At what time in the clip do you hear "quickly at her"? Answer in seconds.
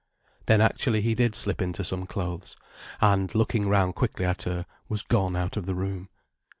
3.93-4.65